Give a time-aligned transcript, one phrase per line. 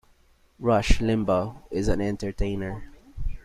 [0.57, 2.89] Rush Limbaugh is an entertainer.